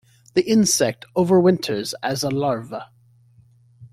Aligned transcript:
The 0.33 0.41
insect 0.41 1.05
overwinters 1.15 1.93
as 2.01 2.23
a 2.23 2.29
larva. 2.31 2.89